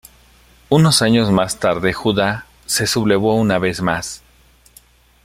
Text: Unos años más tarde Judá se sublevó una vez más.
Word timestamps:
Unos 0.69 1.03
años 1.03 1.29
más 1.29 1.59
tarde 1.59 1.93
Judá 1.93 2.47
se 2.65 2.87
sublevó 2.87 3.35
una 3.35 3.59
vez 3.59 3.83
más. 3.83 4.23